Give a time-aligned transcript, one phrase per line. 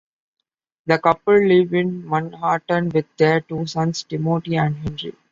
[0.87, 5.13] The couple live in Manhattan with their two sons, Timothy and Henry.